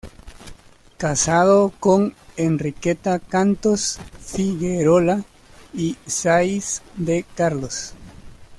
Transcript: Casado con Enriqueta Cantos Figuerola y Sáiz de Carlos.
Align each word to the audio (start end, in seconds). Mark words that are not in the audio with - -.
Casado 0.97 1.71
con 1.79 2.15
Enriqueta 2.35 3.19
Cantos 3.19 3.99
Figuerola 4.19 5.23
y 5.75 5.95
Sáiz 6.07 6.81
de 6.95 7.23
Carlos. 7.35 7.93